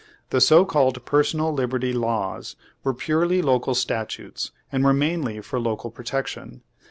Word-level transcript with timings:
The 0.31 0.41
so 0.41 0.65
called 0.65 1.05
Personal 1.05 1.53
Liberty 1.53 1.93
Laws 1.93 2.55
were 2.83 2.91
purely 2.95 3.39
local 3.43 3.75
statutes, 3.75 4.49
and 4.71 4.83
were 4.83 4.93
mainly 4.93 5.41
for 5.41 5.59
local 5.59 5.91
protection. 5.91 6.63